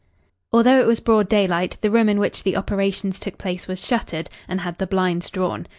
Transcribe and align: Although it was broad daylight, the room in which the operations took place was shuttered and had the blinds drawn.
Although 0.51 0.79
it 0.79 0.87
was 0.87 0.99
broad 0.99 1.29
daylight, 1.29 1.77
the 1.81 1.91
room 1.91 2.09
in 2.09 2.17
which 2.17 2.41
the 2.41 2.57
operations 2.57 3.19
took 3.19 3.37
place 3.37 3.67
was 3.67 3.77
shuttered 3.79 4.29
and 4.47 4.61
had 4.61 4.79
the 4.79 4.87
blinds 4.87 5.29
drawn. 5.29 5.67